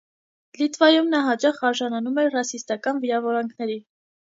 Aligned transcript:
Լիտվայում 0.61 1.11
նա 1.15 1.19
հաճախ 1.27 1.61
արժանանում 1.69 2.19
էր 2.23 2.33
ռասիստական 2.39 3.05
վիրավորանքների։ 3.07 3.81